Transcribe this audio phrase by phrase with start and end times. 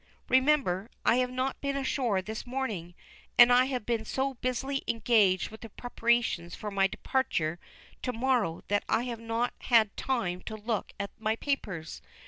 [0.29, 2.95] "Remember, I have not been ashore this morning,
[3.37, 7.59] and I have been so busily engaged with the preparations for my departure
[8.01, 12.01] to morrow that I have not had time to look at my papers.